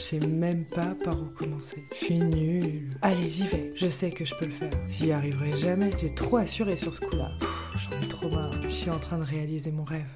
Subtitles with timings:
[0.00, 1.84] Je sais même pas par où commencer.
[1.92, 2.88] Je suis nulle.
[3.02, 3.70] Allez, j'y vais.
[3.76, 4.70] Je sais que je peux le faire.
[4.88, 5.90] J'y arriverai jamais.
[5.98, 7.32] J'ai trop assuré sur ce coup-là.
[7.76, 8.50] J'en ai trop marre.
[8.62, 10.08] Je suis en train de réaliser mon rêve.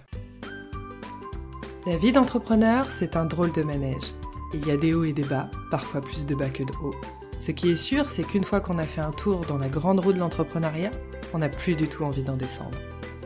[1.87, 4.15] La vie d'entrepreneur, c'est un drôle de manège.
[4.55, 6.97] Il y a des hauts et des bas, parfois plus de bas que de hauts.
[7.37, 10.01] Ce qui est sûr, c'est qu'une fois qu'on a fait un tour dans la grande
[10.01, 10.93] roue de l'entrepreneuriat,
[11.35, 12.79] on n'a plus du tout envie d'en descendre.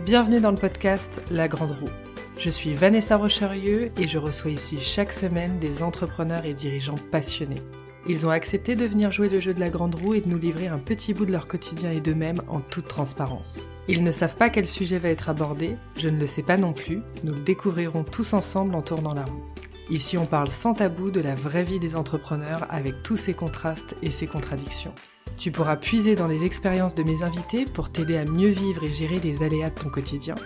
[0.04, 2.07] Bienvenue dans le podcast La Grande Roue.
[2.38, 7.60] Je suis Vanessa Rocherieux et je reçois ici chaque semaine des entrepreneurs et dirigeants passionnés.
[8.06, 10.38] Ils ont accepté de venir jouer le jeu de la grande roue et de nous
[10.38, 13.62] livrer un petit bout de leur quotidien et d'eux-mêmes en toute transparence.
[13.88, 16.72] Ils ne savent pas quel sujet va être abordé, je ne le sais pas non
[16.72, 19.44] plus, nous le découvrirons tous ensemble en tournant la roue.
[19.90, 23.96] Ici on parle sans tabou de la vraie vie des entrepreneurs avec tous ses contrastes
[24.00, 24.94] et ses contradictions.
[25.38, 28.92] Tu pourras puiser dans les expériences de mes invités pour t'aider à mieux vivre et
[28.92, 30.36] gérer les aléas de ton quotidien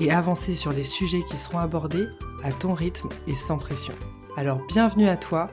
[0.00, 2.06] et avancer sur les sujets qui seront abordés
[2.44, 3.94] à ton rythme et sans pression.
[4.36, 5.48] Alors bienvenue à toi,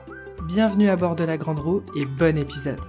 [0.46, 2.80] bienvenue à bord de la Grande Roue et bon épisode.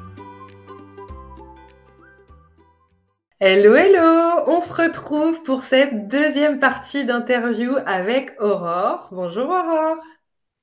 [3.40, 9.10] Hello, hello On se retrouve pour cette deuxième partie d'interview avec Aurore.
[9.12, 9.98] Bonjour Aurore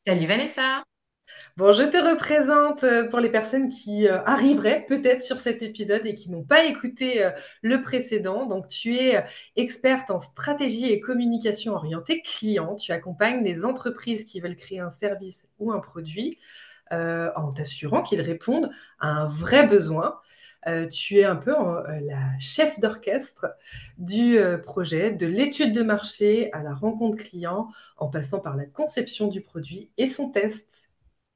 [0.07, 0.88] Salut Vanessa
[1.59, 6.07] Bon, je te représente euh, pour les personnes qui euh, arriveraient peut-être sur cet épisode
[6.07, 8.47] et qui n'ont pas écouté euh, le précédent.
[8.47, 9.25] Donc, tu es
[9.57, 12.77] experte en stratégie et communication orientée client.
[12.77, 16.39] Tu accompagnes les entreprises qui veulent créer un service ou un produit
[16.93, 18.71] en t'assurant qu'ils répondent
[19.01, 20.21] à un vrai besoin.
[20.91, 23.47] tu es un peu la chef d'orchestre
[23.99, 29.27] du projet, de l'étude de marché à la rencontre client, en passant par la conception
[29.27, 30.88] du produit et son test.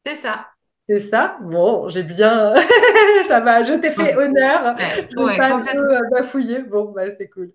[0.04, 0.48] C'est ça.
[0.88, 1.38] C'est ça?
[1.42, 2.54] Bon, j'ai bien.
[3.28, 4.76] ça va, je t'ai fait honneur.
[4.78, 6.62] je ne pas euh, bafouiller.
[6.62, 7.52] Bon, bah, c'est cool.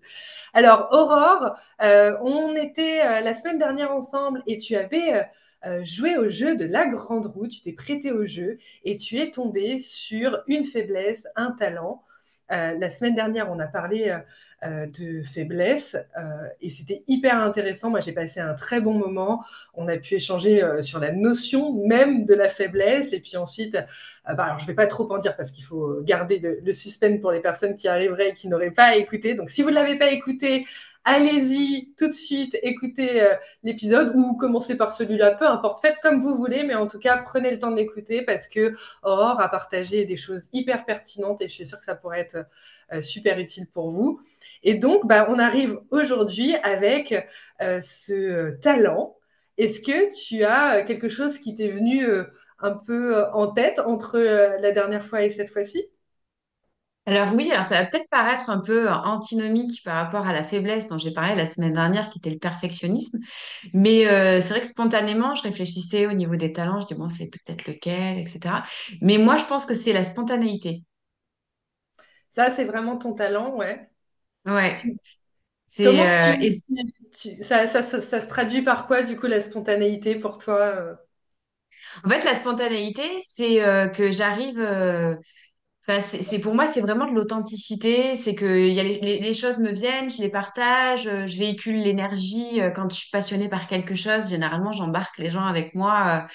[0.54, 5.28] Alors, Aurore, euh, on était euh, la semaine dernière ensemble et tu avais
[5.82, 7.48] joué au jeu de la grande roue.
[7.48, 12.04] Tu t'es prêté au jeu et tu es tombé sur une faiblesse, un talent.
[12.48, 14.16] la semaine dernière, on a parlé
[14.64, 15.94] euh, de faiblesse.
[15.94, 17.90] Euh, et c'était hyper intéressant.
[17.90, 19.44] Moi, j'ai passé un très bon moment.
[19.72, 23.12] On a pu échanger euh, sur la notion même de la faiblesse.
[23.12, 23.74] Et puis ensuite,
[24.26, 26.72] bah, alors je ne vais pas trop en dire parce qu'il faut garder le, le,
[26.72, 29.34] suspense pour les personnes qui arriveraient et qui n'auraient pas écouté.
[29.34, 30.66] Donc, si vous ne l'avez pas écouté,
[31.04, 33.28] allez-y tout de suite, écoutez
[33.62, 37.16] l'épisode ou commencez par celui-là, peu importe, faites comme vous voulez, mais en tout cas,
[37.18, 38.74] prenez le temps d'écouter parce que
[39.04, 42.38] Aurore a partagé des choses hyper pertinentes et je suis sûre que ça pourrait être
[43.00, 44.20] super utile pour vous.
[44.62, 47.14] Et donc, bah, on arrive aujourd'hui avec
[47.60, 49.16] euh, ce talent.
[49.56, 52.24] Est-ce que tu as quelque chose qui t'est venu euh,
[52.58, 55.84] un peu euh, en tête entre la dernière fois et cette fois-ci?
[57.06, 60.88] Alors oui, alors ça va peut-être paraître un peu antinomique par rapport à la faiblesse
[60.88, 63.18] dont j'ai parlé la semaine dernière, qui était le perfectionnisme.
[63.72, 64.04] Mais
[64.42, 67.66] c'est vrai que spontanément, je réfléchissais au niveau des talents, je dis bon, c'est peut-être
[67.66, 68.62] lequel, etc.
[69.00, 70.82] Mais moi, je pense que c'est la spontanéité.
[72.30, 73.88] Ça, c'est vraiment ton talent, ouais.
[74.46, 74.76] Ouais.
[75.66, 76.36] C'est euh,
[77.42, 80.94] ça, ça, ça, se traduit par quoi, du coup, la spontanéité pour toi euh?
[82.04, 84.60] En fait, la spontanéité, c'est euh, que j'arrive.
[85.88, 88.14] Enfin, c'est pour moi, c'est vraiment de l'authenticité.
[88.14, 92.60] C'est que y a les, choses me viennent, je les partage, je véhicule l'énergie.
[92.74, 96.26] Quand je suis passionnée par quelque chose, généralement, j'embarque les gens avec moi.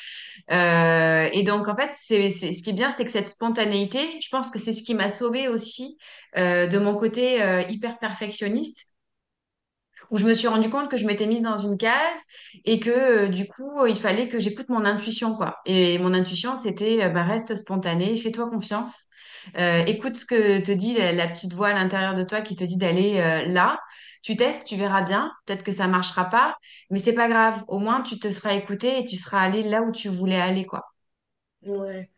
[0.49, 4.49] et donc, en fait, c'est ce qui est bien, c'est que cette spontanéité, je pense
[4.49, 5.97] que c'est ce qui m'a sauvée aussi
[6.35, 7.39] de mon côté
[7.69, 8.93] hyper perfectionniste
[10.13, 12.19] où je me suis rendu compte que je m'étais mise dans une case
[12.65, 15.57] et que euh, du coup, il fallait que j'écoute mon intuition, quoi.
[15.65, 19.05] Et mon intuition, c'était, euh, bah, reste spontané, fais-toi confiance,
[19.57, 22.63] euh, écoute ce que te dit la, petite voix à l'intérieur de toi qui te
[22.63, 23.15] dit d'aller
[23.47, 23.79] là.
[24.21, 25.31] Tu testes, tu verras bien.
[25.45, 26.55] Peut-être que ça marchera pas,
[26.89, 27.63] mais c'est pas grave.
[27.67, 30.65] Au moins, tu te seras écouté et tu seras allé là où tu voulais aller,
[30.65, 30.83] quoi.
[31.65, 32.09] Ouais.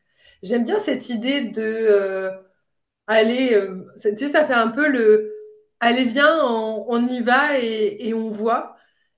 [0.43, 2.29] J'aime bien cette idée de
[3.07, 3.59] aller.
[4.03, 5.35] tu sais, ça fait un peu le
[5.79, 8.74] Allez, viens, on, y va et, on voit.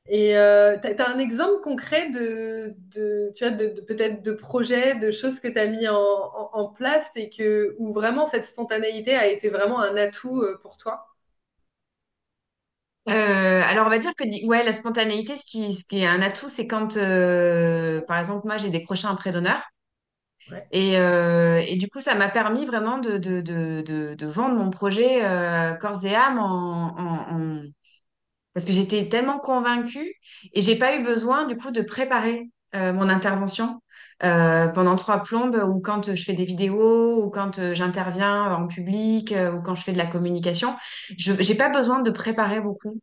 [0.09, 2.73] Et euh, tu as, un exemple concret de,
[3.33, 7.29] tu vois, de, peut-être de projets, de choses que tu as mis en, place et
[7.29, 11.07] que, où vraiment cette spontanéité a été vraiment un atout euh, pour toi?
[13.09, 16.21] Euh, alors, on va dire que ouais, la spontanéité, ce qui, ce qui est un
[16.21, 16.95] atout, c'est quand,
[18.07, 19.61] par exemple, moi, j'ai décroché un prêt d'honneur.
[20.71, 25.21] Et, et, du coup, ça m'a permis vraiment de, de, de, de, vendre mon projet
[25.79, 27.63] corps et âme en, en,
[28.57, 30.15] parce que j'étais tellement convaincue
[30.53, 33.81] et j'ai pas eu besoin du coup de préparer euh, mon intervention
[34.19, 39.61] pendant trois plombes ou quand je fais des vidéos ou quand j'interviens en public ou
[39.61, 40.75] quand je fais de la communication.
[41.17, 42.99] Je j'ai pas besoin de préparer beaucoup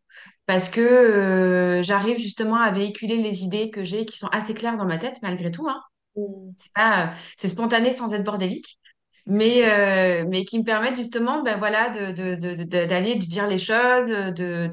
[0.46, 4.86] parce que j'arrive justement à véhiculer les idées que j'ai qui sont assez claires dans
[4.86, 5.68] ma tête malgré tout.
[5.68, 5.80] Hein.
[6.16, 6.52] Mm.
[6.56, 8.78] C'est pas, c'est spontané sans être bordélique,
[9.26, 13.24] mais, euh, mais qui me permettent justement, ben voilà, de, de, de, de- d'aller, de
[13.26, 14.68] dire les choses, de,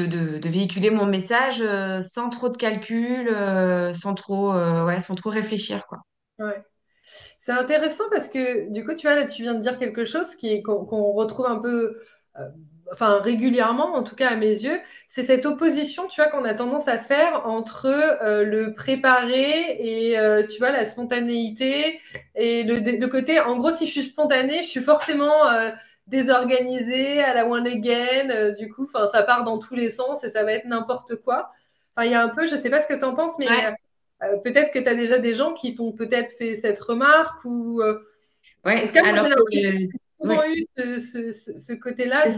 [0.00, 5.14] de, véhiculer mon message euh, sans trop de calcul, euh, sans trop, euh, ouais, sans
[5.14, 5.98] trop réfléchir, quoi.
[6.38, 6.62] Ouais.
[7.38, 10.34] C'est intéressant parce que du coup, tu vois, là, tu viens de dire quelque chose
[10.34, 11.96] qui qu'on retrouve un peu,
[12.92, 16.54] enfin régulièrement, en tout cas à mes yeux, c'est cette opposition, tu vois, qu'on a
[16.54, 17.88] tendance à faire entre
[18.42, 20.16] le préparé et,
[20.50, 22.00] tu vois, la spontanéité
[22.34, 25.44] et le côté, en gros, si je suis spontanée, je suis forcément
[26.14, 30.24] euh, désorganisée, à la one again, euh, du coup, ça part dans tous les sens
[30.24, 31.50] et ça va être n'importe quoi.
[31.96, 33.48] Enfin, il y a un peu, je sais pas ce que tu en penses, mais
[33.48, 33.76] Ouais,
[34.22, 37.80] euh, peut-être que tu as déjà des gens qui t'ont peut-être fait cette remarque ou
[37.82, 38.00] euh,
[38.74, 39.72] en tout ouais, cas, moi alors l'impression que j'ai
[40.22, 41.00] souvent ouais, eu ce,
[41.32, 42.28] ce- ce- côté-là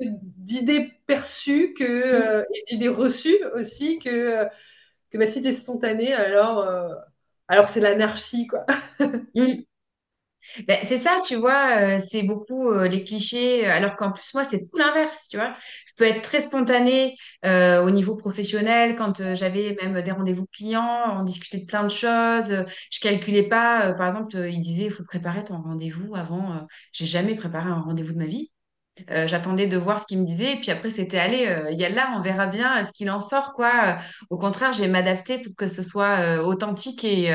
[0.00, 4.44] d'idées perçues que, Mm, euh, et d'idées reçues aussi que, euh,
[5.10, 6.94] que bah, si tu es spontané, alors, euh,
[7.48, 8.66] alors c'est l'anarchie, quoi.
[9.34, 9.64] mm.
[10.68, 14.34] Ben, c'est ça, tu vois, euh, c'est beaucoup euh, les clichés, euh, alors qu'en plus,
[14.34, 15.56] moi, c'est tout l'inverse, tu vois.
[15.88, 21.22] Je peux être très spontanée au niveau professionnel, quand j'avais même des rendez-vous clients, on
[21.24, 22.50] discutait de plein de choses,
[22.90, 27.34] je calculais pas, par exemple, il disait, il faut préparer ton rendez-vous avant, j'ai jamais
[27.34, 28.51] préparé un rendez-vous de ma vie.
[29.10, 31.80] Euh, j'attendais de voir ce qu'il me disait, et puis après, c'était, allez, euh, il
[31.80, 33.72] y a là, on verra bien euh, ce qu'il en sort, quoi.
[33.86, 33.94] Euh,
[34.28, 37.34] Au contraire, je vais m'adapter pour que ce soit authentique et,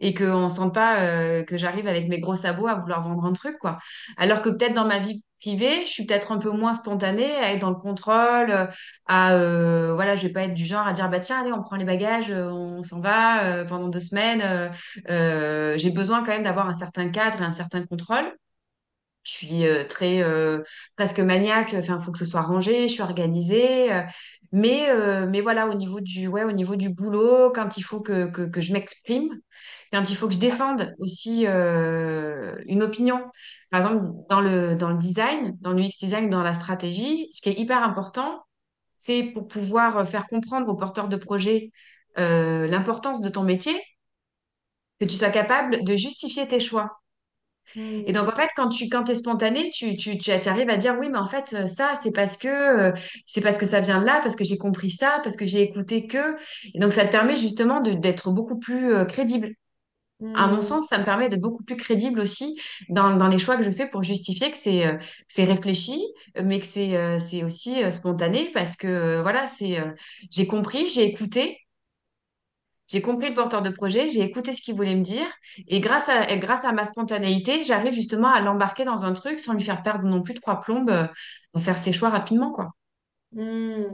[0.00, 3.32] et qu'on ne sente pas que j'arrive avec mes gros sabots à vouloir vendre un
[3.32, 3.78] truc, quoi.
[4.18, 7.52] Alors que peut-être dans ma vie privée, je suis peut-être un peu moins spontanée, à
[7.52, 8.68] être dans le contrôle,
[9.06, 11.62] à, euh, voilà, je vais pas être du genre à dire, bah tiens, allez, on
[11.62, 14.42] prend les bagages, on s'en va pendant deux semaines.
[15.08, 18.30] j'ai besoin quand même d'avoir un certain cadre et un certain contrôle.
[19.30, 20.62] Je suis euh, très euh,
[20.96, 21.74] presque maniaque.
[21.74, 22.88] Enfin, il faut que ce soit rangé.
[22.88, 23.92] Je suis organisée.
[23.92, 24.02] euh,
[24.52, 24.88] mais
[25.28, 28.42] mais voilà, au niveau du ouais, au niveau du boulot, quand il faut que que,
[28.42, 29.28] que je m'exprime,
[29.92, 31.46] quand il faut que je défende aussi
[32.66, 33.24] une opinion.
[33.70, 37.40] Par exemple, dans le dans le design, dans le UX design, dans la stratégie, ce
[37.40, 38.42] qui est hyper important,
[38.96, 41.72] c'est pour pouvoir faire comprendre aux porteurs de projet
[42.18, 43.74] euh, l'importance de ton métier,
[45.00, 47.00] que tu sois capable de justifier tes choix.
[48.06, 50.96] Et donc, en fait, quand tu quand es spontané, tu, tu, tu arrives à dire
[50.98, 52.92] oui, mais en fait, euh, ça, c'est parce que euh,
[53.26, 55.62] c'est parce que ça vient de là, parce que j'ai compris ça, parce que j'ai
[55.62, 56.36] écouté que.
[56.74, 59.50] Et donc, ça te permet justement de, d'être beaucoup plus euh, crédible.
[60.34, 60.62] À mon Hmm.
[60.62, 63.70] sens, ça me permet d'être beaucoup plus crédible aussi dans, dans les choix que je
[63.72, 64.96] fais pour justifier que c'est euh,
[65.28, 66.00] c'est réfléchi,
[66.42, 69.78] mais que c'est c'est aussi spontané parce que voilà, c'est
[70.30, 71.58] j'ai compris, j'ai écouté.
[72.90, 75.26] J'ai compris le porteur de projet, j'ai écouté ce qu'il voulait me dire,
[75.68, 79.38] et grâce à, et grâce à ma spontanéité, j'arrive justement à l'embarquer dans un truc
[79.38, 81.06] sans lui faire perdre non plus trois plombes, euh,
[81.52, 82.72] pour faire ses choix rapidement, quoi.
[83.32, 83.84] Hmm.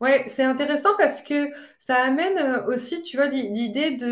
[0.00, 4.06] Ouais, c'est intéressant parce que ça amène euh, aussi, tu vois, l'i- l'idée de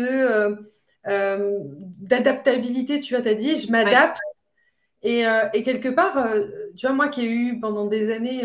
[1.07, 1.51] euh,
[1.99, 2.99] d'adaptabilité.
[3.01, 4.19] Tu vois, as dit, je Ouais, m'adapte
[5.03, 6.17] Et, euh, et quelque part,
[6.77, 8.43] tu vois, moi qui ai eu pendant des années,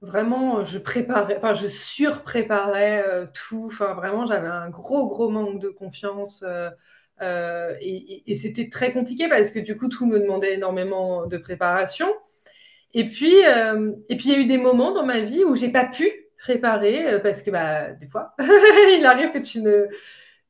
[0.00, 3.66] vraiment, je préparais, enfin, je surpréparais euh, tout.
[3.66, 6.42] Enfin, vraiment, j'avais un gros, gros manque de confiance.
[6.46, 6.70] euh,
[7.22, 12.08] euh, et c'était très compliqué parce que du coup, tout me demandait énormément de préparation.
[12.94, 15.54] Et puis, euh, et puis, il y a eu des moments dans ma vie où
[15.54, 18.34] j'ai pas pu préparer euh, parce que, bah, des fois,
[18.98, 19.86] il arrive que tu ne,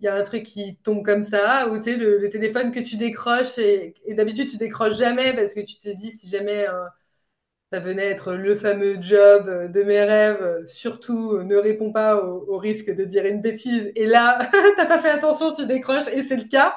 [0.00, 2.80] il y a un truc qui tombe comme ça, ou tu sais, le, téléphone que
[2.80, 6.84] tu décroches, et, d'habitude tu décroches jamais parce que tu te dis si jamais euh,
[7.72, 12.16] ça venait être le fameux job euh, de mes rêves, surtout euh, ne réponds pas
[12.16, 13.92] au, au risque de dire une bêtise.
[13.94, 14.38] Et là,
[14.76, 16.74] t'as pas fait attention, tu décroches, et c'est le cas.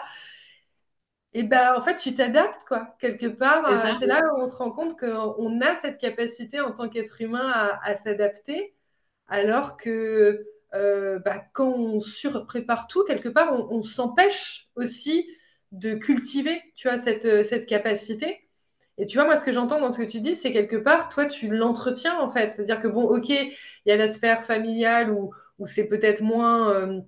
[1.33, 2.95] Et ben en fait, tu t'adaptes, quoi.
[2.99, 3.65] Quelque part,
[3.97, 7.21] c'est euh, là où on se rend compte qu'on a cette capacité en tant qu'être
[7.21, 8.75] humain à, à s'adapter.
[9.27, 10.45] Alors que
[10.75, 15.27] euh, bah, quand on surprépare tout, quelque part, on, on s'empêche aussi
[15.71, 18.42] de cultiver, tu vois, cette, cette capacité.
[18.97, 21.09] Et tu vois, moi, ce que j'entends dans ce que tu dis, c'est quelque part,
[21.09, 22.51] toi, tu l'entretiens, en fait.
[22.51, 23.53] C'est-à-dire que, bon, ok, il
[23.85, 27.01] y a la sphère familiale où, où c'est peut-être moins euh,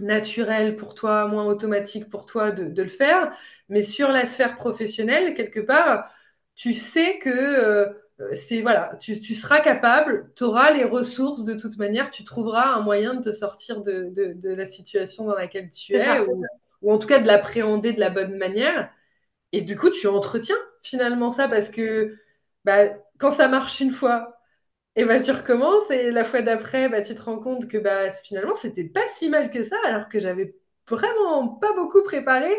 [0.00, 3.32] naturel pour toi, moins automatique pour toi de, de le faire,
[3.68, 6.10] mais sur la sphère professionnelle, quelque part,
[6.54, 7.86] tu sais que euh,
[8.34, 12.74] c'est voilà, tu, tu, seras capable, tu auras les ressources de toute manière, tu trouveras
[12.74, 16.18] un moyen de te sortir de, de, de la situation dans laquelle tu es,
[16.82, 18.90] ou en tout cas de l'appréhender de la bonne manière.
[19.52, 22.16] Et du coup, tu entretiens finalement ça parce que
[22.64, 22.84] bah,
[23.18, 24.38] quand ça marche une fois,
[24.96, 28.10] et bah, tu recommences et la fois d'après, bah, tu te rends compte que bah,
[28.12, 30.56] finalement, c'était pas si mal que ça alors que j'avais
[30.88, 32.50] vraiment pas beaucoup préparé.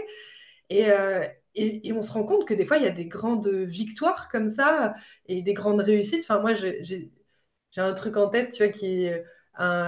[0.69, 3.47] Et, euh, et, on se rend compte que des fois, il y a des grandes
[3.49, 4.95] victoires comme ça
[5.27, 6.21] et des grandes réussites.
[6.23, 7.11] Enfin, moi, j'ai
[7.77, 9.25] un truc en tête, tu vois, qui est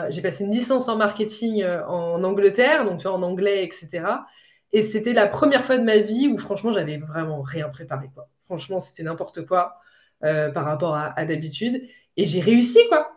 [0.10, 4.26] j'ai passé une licence en marketing en Angleterre, donc tu vois, en anglais, etc.
[4.74, 8.10] Et c'était la première fois de ma vie où franchement, j'avais vraiment rien préparé.
[8.14, 8.28] Quoi.
[8.46, 9.78] Franchement, c'était n'importe quoi
[10.22, 11.82] par rapport à, d'habitude.
[12.18, 13.12] Et j'ai réussi, quoi.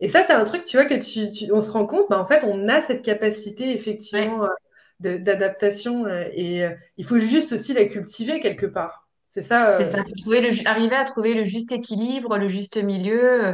[0.00, 2.24] Et ça, c'est un truc, tu vois, que tu, on se rend compte, bah, en
[2.24, 4.48] fait, on a cette capacité, effectivement,
[5.00, 6.06] d'adaptation.
[6.08, 9.01] et il faut juste aussi la cultiver quelque part.
[9.34, 9.72] C'est ça.
[9.78, 13.52] C'est ça, euh, trouver le, arriver à trouver le juste équilibre, le juste milieu, euh,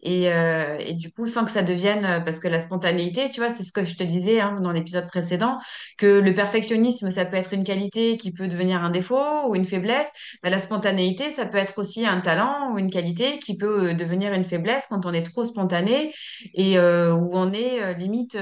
[0.00, 3.50] et, euh, et, du coup, sans que ça devienne, parce que la spontanéité, tu vois,
[3.50, 5.58] c'est ce que je te disais hein, dans l'épisode précédent,
[5.98, 9.66] que le perfectionnisme, ça peut être une qualité qui peut devenir un défaut ou une
[9.66, 10.10] faiblesse.
[10.42, 14.32] Mais la spontanéité, ça peut être aussi un talent ou une qualité qui peut devenir
[14.32, 16.10] une faiblesse quand on est trop spontané
[16.54, 18.38] et où on est limite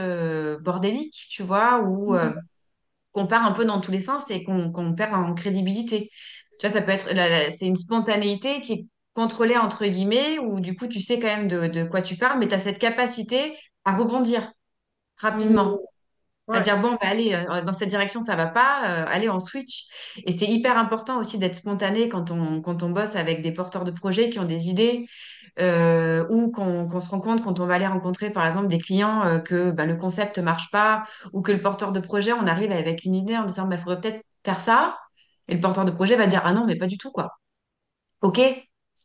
[0.61, 2.35] bordélique, tu vois, ou mm-hmm.
[3.11, 6.11] qu'on part un peu dans tous les sens et qu'on perd en crédibilité.
[6.59, 7.09] Tu vois, ça peut être,
[7.51, 11.49] c'est une spontanéité qui est contrôlée entre guillemets, où du coup, tu sais quand même
[11.49, 14.53] de, quoi tu parles, mais tu as cette capacité à rebondir
[15.17, 15.79] rapidement.
[16.49, 16.55] Mmh.
[16.55, 19.41] À dire, bon, bah, allez, euh, dans cette direction, ça va pas, euh, allez, on
[19.41, 19.87] switch.
[20.27, 23.83] Et c'est hyper important aussi d'être spontané quand on, quand on bosse avec des porteurs
[23.83, 25.09] de projets qui ont des idées,
[25.59, 29.41] euh, ou qu'on se rend compte quand on va aller rencontrer, par exemple, des clients
[29.45, 33.05] que bah, le concept marche pas, ou que le porteur de projet, on arrive avec
[33.05, 34.97] une idée en disant, il bah, faudrait peut-être faire ça.
[35.49, 37.31] Et le porteur de projet va dire Ah non, mais pas du tout, quoi.
[38.23, 38.41] Ok,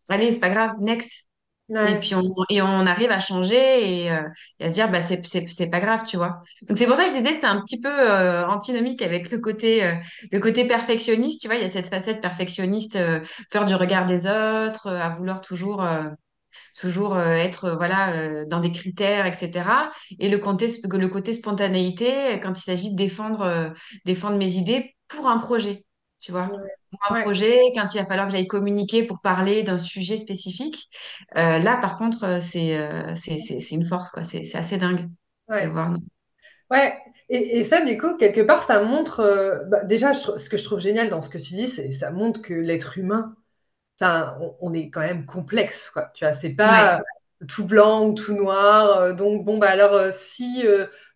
[0.09, 1.27] allez, c'est pas grave, next.
[1.69, 4.27] Et puis on, et on arrive à changer et, euh,
[4.59, 6.41] à se dire bah c'est c'est pas grave tu vois.
[6.63, 9.39] Donc c'est pour ça que je disais c'est un petit peu euh, antinomique avec le
[9.39, 9.93] côté euh,
[10.33, 11.55] le côté perfectionniste tu vois.
[11.55, 12.99] Il y a cette facette perfectionniste
[13.51, 15.85] peur du regard des autres à vouloir toujours
[16.79, 19.63] toujours être voilà dans des critères etc
[20.19, 23.73] et le côté le côté spontanéité quand il s'agit de défendre
[24.05, 25.85] défendre mes idées pour un projet
[26.21, 26.51] tu vois,
[26.91, 30.87] pour un projet, quand il va falloir que j'aille communiquer pour parler d'un sujet spécifique.
[31.35, 34.23] Euh, là, par contre, euh, euh, c'est une force, quoi.
[34.23, 35.09] C'est assez dingue
[35.49, 35.65] ouais.
[35.65, 35.93] de voir.
[36.69, 36.95] Ouais,
[37.27, 39.65] et, et, ça, du coup, quelque part, ça montre.
[39.67, 42.39] Bah, déjà, ce que je trouve génial dans ce que tu dis, c'est ça montre
[42.41, 43.35] que l'être humain,
[43.99, 46.11] on, on, est quand même complexe, quoi.
[46.13, 47.01] Tu vois, c'est pas
[47.47, 49.15] tout blanc ou tout noir.
[49.15, 50.63] donc, bon, bah alors, si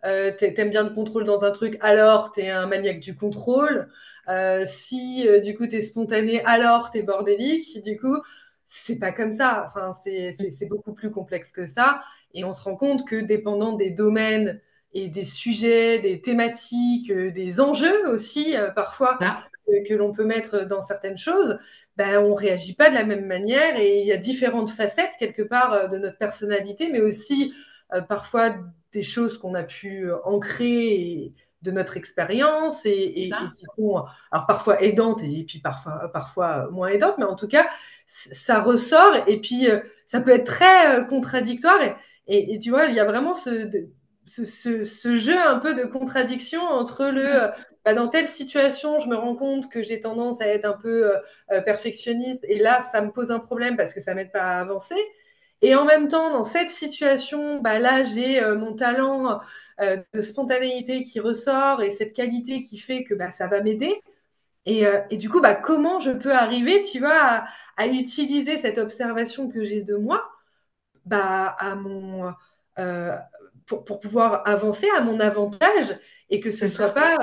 [0.01, 3.88] t'aimes bien le contrôle dans un truc, alors t'es un maniaque du contrôle.
[4.27, 7.82] Euh, si euh, du coup tu es spontané, alors tu es bordélique.
[7.84, 8.17] Du coup,
[8.65, 9.72] c'est pas comme ça.
[9.74, 12.01] Enfin, c'est beaucoup plus complexe que ça.
[12.34, 14.60] Et on se rend compte que dépendant des domaines
[14.94, 19.17] et des sujets, des thématiques, euh, des enjeux aussi, parfois,
[19.88, 21.58] que, l'on peut mettre dans certaines choses,
[21.98, 25.41] ben, on réagit pas de la même manière et il y a différentes facettes quelque
[25.41, 27.53] part de notre personnalité, mais aussi
[28.10, 28.55] parfois
[28.91, 31.34] des choses qu'on a pu ancrer et,
[31.65, 37.17] de notre expérience et, qui sont alors parfois aidantes et, puis parfois, parfois moins aidantes,
[37.17, 37.67] mais en tout cas,
[38.05, 41.79] ça ressort et puis euh, ça peut être très euh, contradictoire.
[42.27, 43.69] Et, tu vois, il y a vraiment ce,
[44.25, 47.51] ce, jeu un peu de contradiction entre le mm.
[47.84, 51.12] bah, dans telle situation, je me rends compte que j'ai tendance à être un peu
[51.51, 54.60] euh, perfectionniste et là, ça me pose un problème parce que ça m'aide pas à
[54.60, 54.98] avancer.
[55.62, 59.39] Et en même temps, dans cette situation, bah, là, j'ai mon talent
[59.82, 64.01] euh, de spontanéité qui ressort et cette qualité qui fait que bah, ça va m'aider.
[64.65, 67.44] Et, euh, et, du coup, bah, comment je peux arriver, tu vois,
[67.75, 70.24] à, utiliser cette observation que j'ai de moi
[71.05, 72.34] bah, à mon,
[72.79, 73.17] euh,
[73.65, 77.17] pour, pour, pouvoir avancer à mon avantage et que ce ne soit pas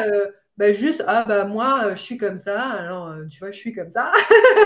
[0.59, 3.91] bah, juste, ah bah moi, je suis comme ça, alors tu vois, je suis comme
[3.91, 4.13] ça.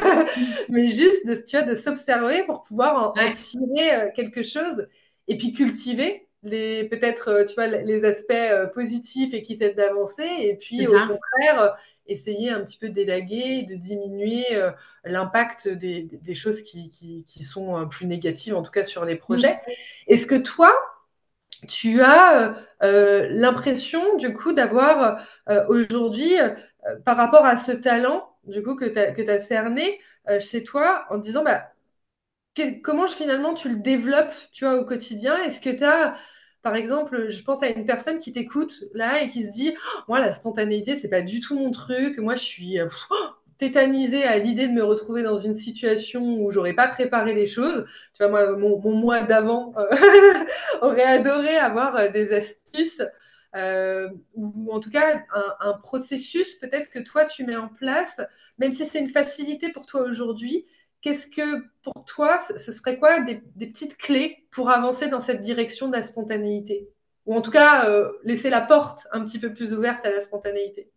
[0.68, 4.88] Mais juste, de, tu vois, de s'observer pour pouvoir en tirer quelque chose
[5.28, 9.76] et puis cultiver les peut-être euh, tu vois les aspects euh, positifs et qui t'aident
[9.76, 11.68] d'avancer et puis au contraire euh,
[12.06, 14.44] essayer un petit peu d'élaguer de diminuer
[15.04, 19.70] l'impact des, choses qui, sont plus négatives en tout cas sur les projets mm.
[20.06, 20.72] est-ce que toi
[21.66, 25.26] tu as l'impression du coup d'avoir
[25.66, 26.32] aujourd'hui
[27.04, 29.98] par rapport à ce talent du coup que tu as, cerné
[30.38, 31.72] chez toi en disant bah
[32.82, 35.36] comment finalement tu le développes tu vois au quotidien?
[35.42, 36.16] Est-ce que tu as
[36.66, 39.72] par exemple, je pense à une personne qui t'écoute là et qui se dit
[40.08, 42.18] Moi, la spontanéité, c'est pas du tout mon truc.
[42.18, 42.88] Moi, je suis euh,
[43.56, 47.86] tétanisée à l'idée de me retrouver dans une situation où j'aurais pas préparé les choses.
[48.14, 49.86] Tu vois, moi, mon, mois d'avant euh,
[50.82, 53.00] aurait adoré avoir euh, des astuces.
[54.34, 55.22] ou en tout cas
[55.60, 58.20] un processus peut-être que toi tu mets en place,
[58.58, 60.66] même si c'est une facilité pour toi aujourd'hui,
[61.02, 63.36] Qu'est-ce que pour toi, ce serait quoi des,
[63.66, 66.88] petites clés pour avancer dans cette direction de la spontanéité?
[67.26, 70.20] Ou en tout cas, euh, laisser la porte un petit peu plus ouverte à la
[70.20, 70.90] spontanéité?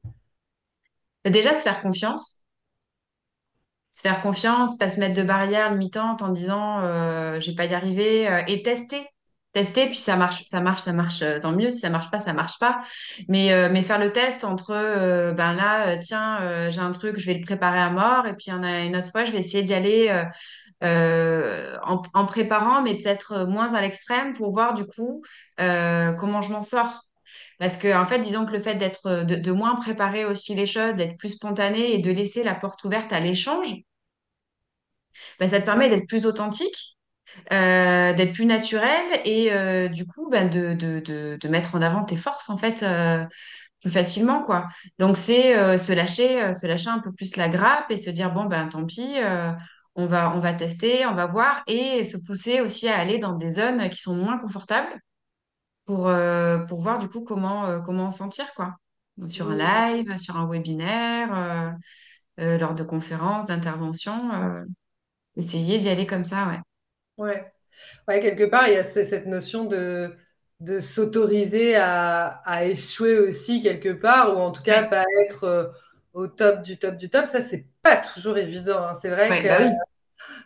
[1.25, 2.45] Déjà, se faire confiance.
[3.91, 7.65] Se faire confiance, pas se mettre de barrières limitantes en disant euh, je vais pas
[7.65, 9.07] y arriver euh, et tester.
[9.53, 11.69] Tester, puis ça marche, ça marche, ça marche, euh, tant mieux.
[11.69, 12.79] Si ça marche pas, ça marche pas.
[13.27, 17.25] Mais, euh, mais faire le test entre, euh, ben là, tiens, j'ai un truc, je
[17.25, 19.39] vais le préparer à mort, et puis il en a une autre fois, je vais
[19.39, 20.11] essayer d'y aller
[20.81, 25.23] en, préparant, mais peut-être moins à l'extrême pour voir du coup
[25.57, 27.05] comment je m'en sors.
[27.59, 30.65] Parce que, en fait, disons que le fait d'être, de, de moins préparer aussi les
[30.65, 33.73] choses, d'être plus spontané et de laisser la porte ouverte à l'échange,
[35.39, 36.98] ben, ça te permet d'être plus authentique
[37.51, 41.81] euh, d'être plus naturel et euh, du coup ben, de, de, de, de, mettre en
[41.81, 43.25] avant tes forces en fait euh,
[43.81, 44.67] plus facilement quoi.
[44.99, 48.45] Donc c'est se lâcher se lâcher un peu plus la grappe et se dire bon
[48.45, 49.15] ben tant pis
[49.95, 53.33] on va on va tester, on va voir et se pousser aussi à aller dans
[53.33, 54.99] des zones qui sont moins confortables
[55.85, 56.11] pour
[56.67, 58.75] pour voir du coup comment comment en sentir quoi.
[59.27, 61.75] Sur un live, sur un webinaire,
[62.37, 64.29] lors de conférences, d'interventions,
[65.35, 66.59] essayer d'y aller comme ça ouais.
[67.19, 67.51] Ouais.
[68.07, 70.15] Ouais, quelque part, il y a cette notion de,
[70.61, 75.67] de s'autoriser à, à échouer aussi quelque part, ou en tout cas pas être euh,
[76.13, 77.25] au top du top du top.
[77.27, 78.83] Ça, c'est pas toujours évident.
[78.87, 78.93] hein.
[79.01, 79.59] C'est vrai que, bah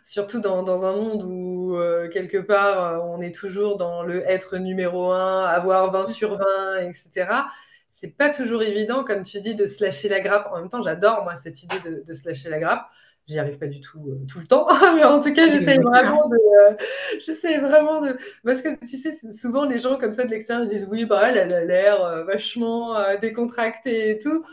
[0.04, 4.28] surtout dans, dans un monde où euh, quelque part, euh, on est toujours dans le
[4.28, 7.50] être numéro un, avoir 20 sur 20, etc.
[7.90, 10.48] C'est pas toujours évident, comme tu dis, de se lâcher la grappe.
[10.52, 12.86] En même temps, j'adore, moi, cette idée de, de se lâcher la grappe.
[13.26, 16.28] J'y arrive pas du tout euh, tout le temps, mais en tout cas, j'essaie vraiment
[16.28, 16.74] de, euh,
[17.24, 20.68] j'essaie vraiment de, parce que tu sais, souvent les gens comme ça de l'extérieur ils
[20.68, 24.44] disent oui, bah elle, a l'air euh, vachement décontractée et tout,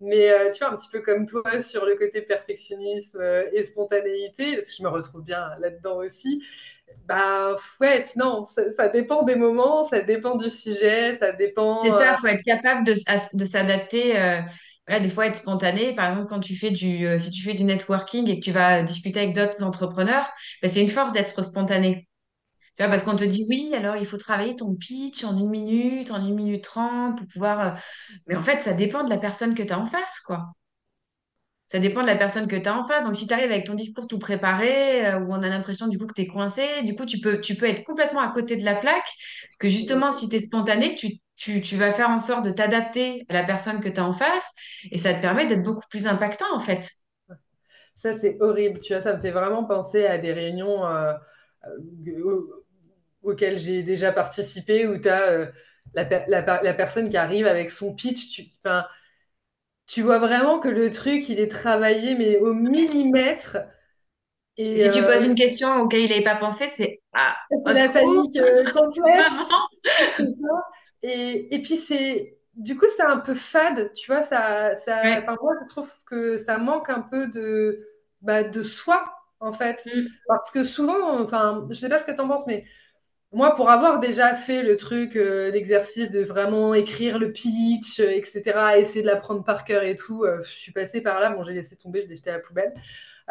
[0.00, 4.70] mais tu vois un petit peu comme toi sur le côté perfectionnisme et spontanéité, parce
[4.70, 6.42] que je me retrouve bien là-dedans aussi.
[7.06, 11.84] Bah ouais, non, ça, ça, dépend des moments, ça dépend du sujet, ça dépend.
[11.84, 12.94] C'est ça, il faut être capable de,
[13.34, 14.14] de s'adapter
[14.88, 15.94] voilà, des fois être spontané.
[15.94, 18.52] Par exemple, quand tu fais du, euh, si tu fais du networking et que tu
[18.52, 20.28] vas discuter avec d'autres entrepreneurs,
[20.62, 22.08] ben, c'est une force d'être spontané.
[22.76, 25.50] Tu vois, parce qu'on te dit oui, alors il faut travailler ton pitch en une
[25.50, 27.60] minute, en une minute trente pour pouvoir.
[27.60, 27.72] euh,
[28.28, 30.46] Mais en fait, ça dépend de la personne que tu as en face, quoi.
[31.68, 33.04] Ça dépend de la personne que tu as en face.
[33.04, 35.98] Donc, si tu arrives avec ton discours tout préparé, euh, où on a l'impression du
[35.98, 38.56] coup que tu es coincé, du coup, tu peux, tu peux être complètement à côté
[38.56, 39.08] de la plaque,
[39.58, 43.26] que justement, si tu es spontané, tu, tu, tu vas faire en sorte de t'adapter
[43.28, 44.52] à la personne que tu as en face,
[44.90, 46.88] et ça te permet d'être beaucoup plus impactant, en fait.
[47.94, 48.80] Ça, c'est horrible.
[48.80, 51.12] Tu vois, ça me fait vraiment penser à des réunions euh,
[51.66, 52.64] euh,
[53.22, 55.46] auxquelles j'ai déjà participé où tu as euh,
[55.94, 58.30] la, la, la, personne qui arrive avec son pitch.
[58.30, 58.44] Tu,
[59.86, 63.58] tu vois vraiment que le truc, il est travaillé, mais au millimètre.
[64.58, 68.38] Et, si tu poses une question auquel il n'avait pas pensé, c'est ah, la panique
[68.72, 69.32] complète.
[71.06, 75.24] et, et puis c'est du coup c'est un peu fade, tu vois, ça, ça ouais.
[75.24, 77.86] moi je trouve que ça manque un peu de,
[78.22, 79.04] bah, de soi
[79.40, 79.84] en fait.
[79.86, 80.06] Mm.
[80.26, 82.64] Parce que souvent, enfin, je sais pas ce que tu en penses, mais
[83.32, 88.78] moi pour avoir déjà fait le truc, euh, l'exercice de vraiment écrire le pitch, etc.,
[88.78, 91.52] essayer de l'apprendre par cœur et tout, euh, je suis passée par là, bon j'ai
[91.52, 92.74] laissé tomber, je l'ai jeté à la poubelle.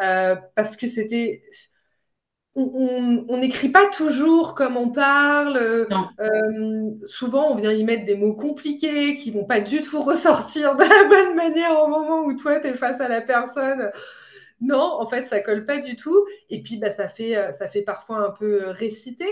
[0.00, 1.42] Euh, parce que c'était
[2.56, 5.56] on n'écrit pas toujours comme on parle.
[5.58, 10.74] Euh, souvent, on vient y mettre des mots compliqués qui vont pas du tout ressortir
[10.74, 13.90] de la bonne manière au moment où toi, tu es face à la personne.
[14.60, 16.24] Non, en fait, ça colle pas du tout.
[16.48, 19.28] Et puis, bah, ça, fait, euh, ça fait parfois un peu euh, réciter.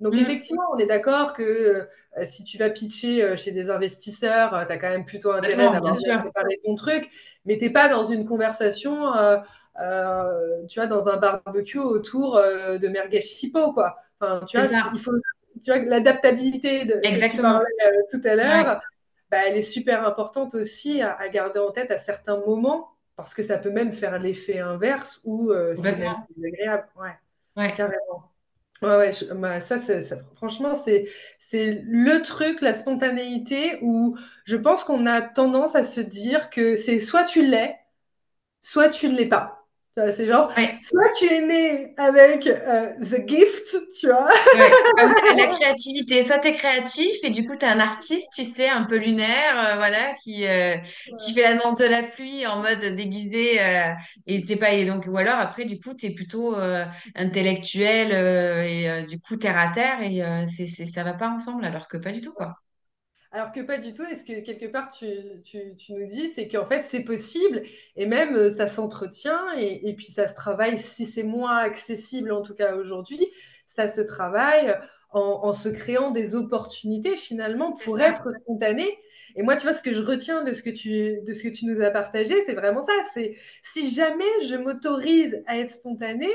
[0.00, 0.18] Donc, mmh.
[0.18, 1.86] effectivement, on est d'accord que
[2.18, 5.70] euh, si tu vas pitcher euh, chez des investisseurs, tu as quand même plutôt intérêt
[5.70, 7.08] d'avoir préparé ton truc,
[7.44, 9.12] mais tu n'es pas dans une conversation
[9.76, 13.98] tu vois, dans un barbecue autour euh, de merguez chipo, quoi.
[14.20, 15.12] Enfin, tu vois, il faut,
[15.62, 17.60] tu vois, l'adaptabilité de Exactement.
[17.60, 18.80] Que tu parlais, euh, tout à l'heure, ouais.
[19.30, 23.34] bah, elle est super importante aussi à, à, garder en tête à certains moments, parce
[23.34, 25.96] que ça peut même faire l'effet inverse où euh, c'est
[26.36, 26.86] désagréable.
[26.96, 27.16] Ouais,
[27.56, 27.72] ouais.
[27.76, 28.30] carrément.
[28.82, 30.02] Ouais, ouais, je, bah, ça, ça,
[30.34, 31.08] franchement, c'est,
[31.38, 36.76] c'est le truc, la spontanéité, où je pense qu'on a tendance à se dire que
[36.76, 37.78] c'est soit tu l'es,
[38.60, 39.61] soit tu ne l'es pas.
[39.94, 40.78] C'est genre, ouais.
[40.80, 44.26] soit tu es né avec euh, the gift, tu vois.
[44.54, 44.70] Ouais.
[45.36, 48.70] La créativité, soit tu es créatif et du coup tu es un artiste, tu sais,
[48.70, 50.82] un peu lunaire, euh, voilà, qui, euh, ouais.
[51.18, 53.60] qui fait la danse de la pluie en mode déguisé.
[54.26, 56.56] Et c'est pas, et donc, ou alors après, du coup, tu es plutôt
[57.14, 58.12] intellectuel
[58.66, 61.98] et du coup terre à terre et c'est, c'est, ça va pas ensemble alors que
[61.98, 62.54] pas du tout, quoi.
[63.34, 65.06] Alors que pas du tout, et ce que quelque part tu,
[65.42, 67.62] tu, tu nous dis, c'est qu'en fait c'est possible,
[67.96, 72.30] et même euh, ça s'entretient, et, et, puis ça se travaille, si c'est moins accessible
[72.30, 73.26] en tout cas aujourd'hui,
[73.66, 74.76] ça se travaille
[75.10, 78.86] en, en, se créant des opportunités finalement pour être spontané.
[79.34, 81.48] Et moi, tu vois, ce que je retiens de ce que tu, de ce que
[81.48, 86.28] tu nous as partagé, c'est vraiment ça, c'est si jamais je m'autorise à être spontané,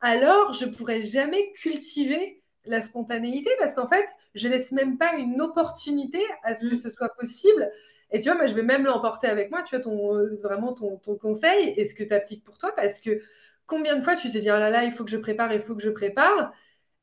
[0.00, 5.40] alors je pourrais jamais cultiver la spontanéité parce qu'en fait, je laisse même pas une
[5.40, 6.78] opportunité à ce que mm.
[6.78, 7.70] ce soit possible.
[8.10, 10.72] Et tu vois, moi, je vais même l'emporter avec moi, tu vois, ton, euh, vraiment
[10.72, 13.20] ton, ton conseil et ce que tu appliques pour toi parce que
[13.66, 15.62] combien de fois tu te dis, oh là là, il faut que je prépare, il
[15.62, 16.52] faut que je prépare,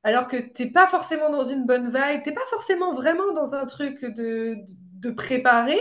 [0.03, 3.33] alors que tu n'es pas forcément dans une bonne vibe, tu n'es pas forcément vraiment
[3.33, 5.79] dans un truc de, de préparer.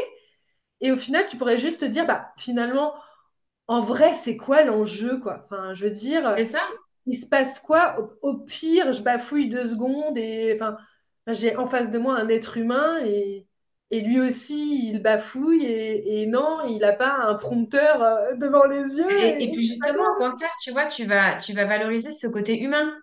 [0.81, 2.95] Et au final, tu pourrais juste te dire, bah, finalement,
[3.67, 5.43] en vrai, c'est quoi l'enjeu, quoi?
[5.45, 6.63] Enfin, je veux dire, c'est ça
[7.07, 10.77] il se passe quoi au, pire, je bafouille deux secondes et enfin,
[11.27, 13.47] j'ai en face de moi un être humain et,
[13.93, 18.83] et lui aussi, il bafouille et, non, il n'a pas un prompteur euh, devant les
[18.83, 19.41] yeux.
[19.41, 22.95] Et, puis justement, au contraire, tu vois, tu vas, tu vas valoriser ce côté humain.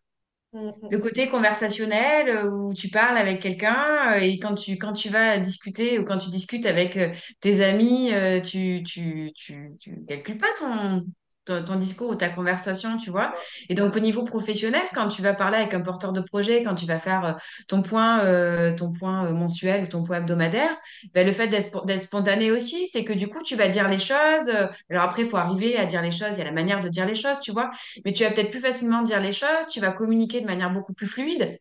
[0.53, 0.73] Mm, mm.
[0.89, 5.09] Le côté conversationnel euh, où tu parles avec quelqu'un euh, et quand tu, quand tu
[5.09, 6.97] vas discuter ou quand tu discutes avec
[7.41, 8.13] tes amis,
[8.45, 11.03] tu, tu, tu, tu calcules pas ton,
[11.47, 13.33] ton, discours ou ta conversation, tu vois.
[13.69, 16.75] Et donc, au niveau professionnel, quand tu vas parler avec un porteur de projet, quand
[16.75, 17.33] tu vas faire euh,
[17.67, 20.75] ton point, euh, ton point euh, mensuel ou ton point hebdomadaire,
[21.13, 24.49] ben, le fait d'être spontané aussi, c'est que du coup, tu vas dire les choses.
[24.89, 26.89] Alors après, il faut arriver à dire les choses, il y a la manière de
[26.89, 27.71] dire les choses, tu vois.
[28.05, 30.93] Mais tu vas peut-être plus facilement dire les choses, tu vas communiquer de manière beaucoup
[30.93, 31.59] plus fluide.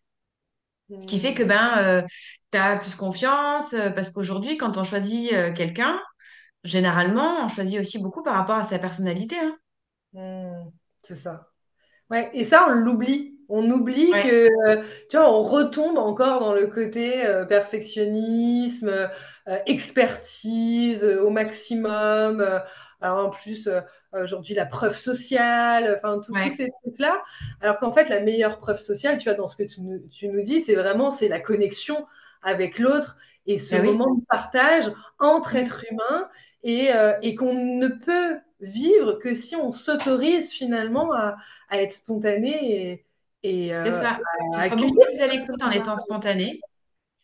[1.00, 2.04] Ce qui fait que ben,
[2.52, 6.00] tu as plus confiance, parce qu'aujourd'hui, quand on choisit quelqu'un,
[6.66, 9.36] généralement, on choisit aussi beaucoup par rapport à sa personnalité.
[9.38, 9.56] Hein.
[10.16, 10.70] Hmm,
[11.02, 11.50] c'est ça.
[12.10, 13.34] Ouais, et ça, on l'oublie.
[13.48, 19.58] On oublie que, euh, tu vois, on retombe encore dans le côté euh, perfectionnisme, euh,
[19.66, 22.40] expertise au maximum.
[23.00, 23.68] alors en plus,
[24.12, 27.22] aujourd'hui, la preuve sociale, enfin, tous ces trucs-là.
[27.60, 30.28] Alors qu'en fait, la meilleure preuve sociale, tu vois, dans ce que tu nous, tu
[30.28, 32.04] nous dis, c'est vraiment, c'est la connexion
[32.42, 35.58] avec l'autre et ce bah moment de partage entre mmh.
[35.58, 36.28] êtres humains
[36.66, 36.90] et,
[37.22, 41.36] et qu'on ne peut vivre que si on s'autorise finalement à,
[41.70, 43.06] être spontané et,
[43.42, 44.18] et euh, ça.
[44.54, 46.60] tu seras beaucoup plus à l'écoute en étant spontané.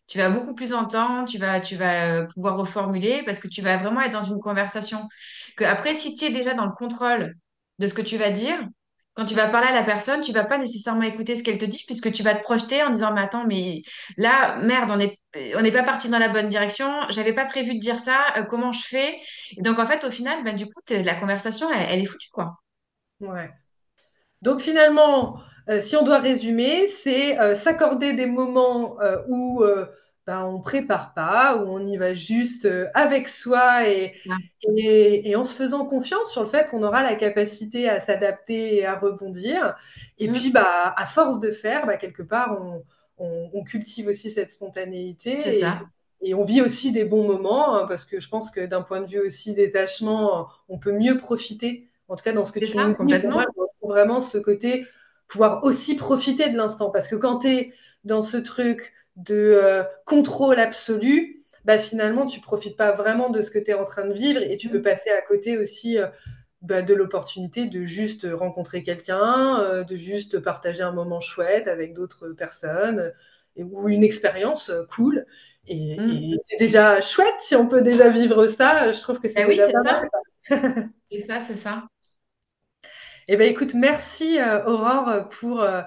[0.08, 3.62] Tu vas beaucoup plus entendre, tu vas, tu vas euh, pouvoir reformuler parce que tu
[3.62, 5.08] vas vraiment être dans une conversation.
[5.56, 7.34] Que après, si tu es déjà dans le contrôle
[7.78, 8.58] de ce que tu vas dire,
[9.14, 11.64] quand tu vas parler à la personne, tu vas pas nécessairement écouter ce qu'elle te
[11.64, 13.82] dit puisque tu vas te projeter en disant, mais attends, mais
[14.16, 15.18] là, merde, on n'est
[15.54, 18.42] on n'est pas parti dans la bonne direction, j'avais pas prévu de dire ça, euh,
[18.42, 19.18] comment je fais?
[19.58, 22.56] Donc, en fait, au final, ben, du coup, la conversation, elle, est foutue, quoi.
[23.20, 23.50] Ouais.
[24.42, 28.98] Donc, finalement, euh, si on doit résumer, c'est euh, s'accorder des moments
[29.28, 29.64] où
[30.26, 34.14] ben, on prépare pas, où on y va juste euh, avec soi et,
[34.76, 38.86] et, en se faisant confiance sur le fait qu'on aura la capacité à s'adapter et
[38.86, 39.74] à rebondir.
[40.18, 40.32] Et mm.
[40.32, 42.84] puis, bah, à force de faire, bah, quelque part, on,
[43.52, 45.38] on, cultive aussi cette spontanéité.
[45.38, 45.80] C'est ça.
[46.20, 49.00] Et on vit aussi des bons moments, hein, parce que je pense que d'un point
[49.00, 51.88] de vue aussi détachement, on peut mieux profiter.
[52.08, 53.38] En tout cas, dans ce que tu ça, nous complètement.
[53.38, 54.86] retrouve vraiment ce côté
[55.26, 56.90] pouvoir aussi profiter de l'instant.
[56.90, 62.40] Parce que quand tu es dans ce truc de euh, contrôle absolu, bah, finalement, tu
[62.40, 64.78] profites pas vraiment de ce que tu es en train de vivre et tu peux
[64.78, 64.82] mm.
[64.82, 66.06] passer à côté aussi euh,
[66.60, 71.94] bah, de l'opportunité de juste rencontrer quelqu'un, euh, de juste partager un moment chouette avec
[71.94, 73.12] d'autres personnes
[73.56, 75.26] ou une expérience cool.
[75.68, 76.38] Et, mm.
[76.48, 78.92] c'est déjà chouette si on peut déjà vivre ça.
[78.92, 80.02] Je trouve que c'est eh oui, c'est ça.
[81.10, 81.84] c'est ça, c'est ça.
[83.28, 85.82] Eh bien, écoute, merci Aurore pour euh,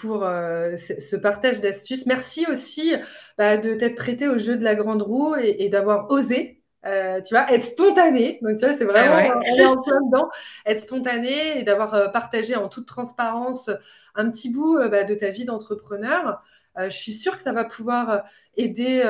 [0.00, 2.06] pour euh, ce partage d'astuces.
[2.06, 2.94] Merci aussi
[3.36, 6.62] bah, de t'être prêté au jeu de la grande roue et, d'avoir osé.
[6.86, 8.38] Euh, tu vois, être spontané.
[8.40, 10.28] Donc, tu vois, c'est vraiment eh en plein dedans.
[10.64, 13.68] Être spontané et d'avoir partagé en toute transparence
[14.14, 16.40] un petit bout bah, de ta vie d'entrepreneur.
[16.76, 18.22] je suis sûre que ça va pouvoir
[18.56, 19.02] aider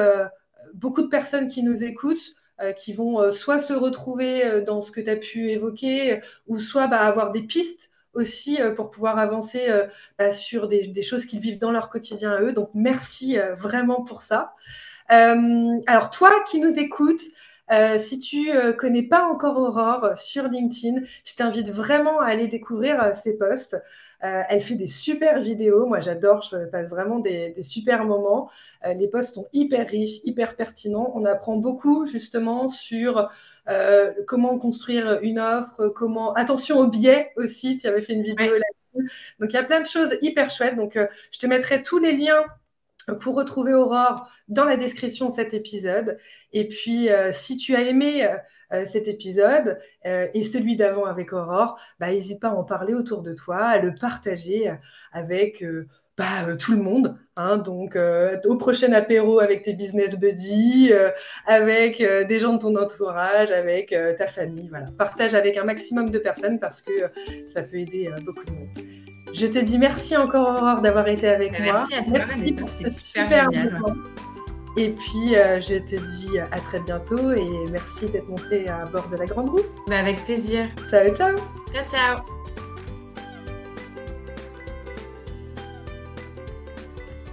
[0.73, 2.35] beaucoup de personnes qui nous écoutent,
[2.77, 7.01] qui vont soit se retrouver dans ce que tu as pu évoquer, ou soit bah,
[7.01, 9.87] avoir des pistes aussi euh, pour pouvoir avancer euh,
[10.19, 12.53] bah, sur des, choses qu'ils vivent dans leur quotidien à eux.
[12.53, 14.55] Donc, merci euh, vraiment pour ça.
[15.09, 17.23] alors, toi qui nous écoutes,
[17.99, 23.15] si tu ne connais pas encore Aurore sur LinkedIn, je t'invite vraiment à aller découvrir
[23.15, 23.77] ses posts.
[24.21, 25.87] elle fait des super vidéos.
[25.87, 26.43] Moi, j'adore.
[26.51, 28.51] Je passe vraiment des, des super moments.
[28.85, 31.13] les posts sont hyper riches, hyper pertinents.
[31.15, 33.29] On apprend beaucoup justement sur
[33.69, 37.77] euh, comment construire une offre, comment attention aux biais aussi.
[37.77, 39.13] Tu avais fait une vidéo là-dessus.
[39.41, 40.77] Donc il y a plein de choses hyper chouettes.
[40.77, 42.45] Donc euh, je te mettrai tous les liens
[43.15, 46.19] pour retrouver Aurore dans la description de cet épisode.
[46.53, 48.29] Et puis, euh, si tu as aimé
[48.85, 53.33] cet épisode et celui d'avant avec Aurore, bah, n'hésite pas à en parler autour de
[53.33, 54.71] toi, à le partager
[55.11, 55.65] avec
[56.19, 57.17] bah, tout le monde.
[57.37, 61.11] Hein, donc, euh, au prochain apéro avec tes business buddies, euh,
[61.47, 64.69] avec des gens de ton entourage, avec ta famille.
[64.69, 64.89] Voilà.
[64.99, 66.93] Partage avec un maximum de personnes parce que
[67.49, 68.98] ça peut aider beaucoup de monde.
[69.35, 71.73] Je te dis merci encore Aurore d'avoir été avec bah, moi.
[71.75, 73.81] Merci à toi Vanessa, c'était super, génial.
[74.77, 79.09] Et puis, euh, je te dis à très bientôt et merci d'être monté à bord
[79.09, 79.63] de la Grande Roue.
[79.89, 80.67] Bah, avec plaisir.
[80.89, 81.37] Ciao, ciao.
[81.75, 82.25] Ciao, ciao.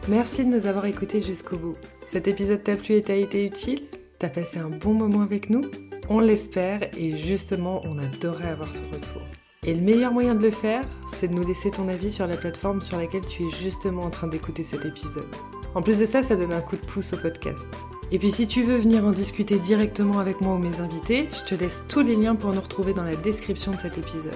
[0.07, 1.75] Merci de nous avoir écoutés jusqu'au bout.
[2.07, 3.81] Cet épisode t'a plu et t'a été utile?
[4.17, 5.63] T'as passé un bon moment avec nous?
[6.09, 9.21] On l'espère et justement, on adorerait avoir ton retour.
[9.65, 12.37] Et le meilleur moyen de le faire, c'est de nous laisser ton avis sur la
[12.37, 15.25] plateforme sur laquelle tu es justement en train d'écouter cet épisode.
[15.73, 17.65] En plus de ça, ça donne un coup de pouce au podcast.
[18.11, 21.43] Et puis si tu veux venir en discuter directement avec moi ou mes invités, je
[21.43, 24.33] te laisse tous les liens pour nous retrouver dans la description de cet épisode.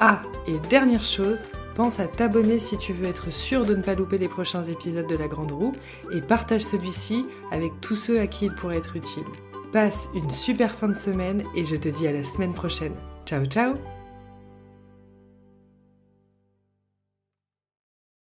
[0.00, 1.42] Ah, et dernière chose,
[1.74, 5.06] pense à t'abonner si tu veux être sûr de ne pas louper les prochains épisodes
[5.06, 5.72] de La Grande Roue
[6.12, 9.24] et partage celui-ci avec tous ceux à qui il pourrait être utile.
[9.72, 12.94] Passe une super fin de semaine et je te dis à la semaine prochaine.
[13.24, 13.95] Ciao ciao